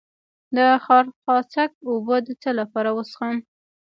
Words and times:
د 0.55 0.57
خارخاسک 0.85 1.71
اوبه 1.89 2.17
د 2.25 2.27
څه 2.41 2.49
لپاره 2.59 2.89
وڅښم؟ 2.93 3.35